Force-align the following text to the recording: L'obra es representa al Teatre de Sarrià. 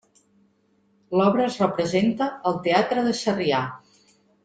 L'obra 1.19 1.45
es 1.49 1.59
representa 1.65 2.31
al 2.53 2.59
Teatre 2.69 3.05
de 3.11 3.15
Sarrià. 3.25 3.65